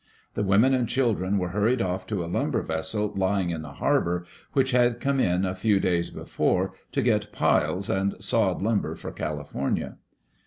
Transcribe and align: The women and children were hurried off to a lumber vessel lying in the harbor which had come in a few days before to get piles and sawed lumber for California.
The 0.33 0.41
women 0.41 0.73
and 0.73 0.89
children 0.89 1.37
were 1.37 1.49
hurried 1.49 1.79
off 1.79 2.07
to 2.07 2.23
a 2.25 2.25
lumber 2.25 2.63
vessel 2.63 3.13
lying 3.15 3.51
in 3.51 3.61
the 3.61 3.73
harbor 3.73 4.25
which 4.53 4.71
had 4.71 4.99
come 4.99 5.19
in 5.19 5.45
a 5.45 5.53
few 5.53 5.79
days 5.79 6.09
before 6.09 6.73
to 6.93 7.03
get 7.03 7.31
piles 7.31 7.87
and 7.87 8.15
sawed 8.19 8.63
lumber 8.63 8.95
for 8.95 9.11
California. 9.11 9.97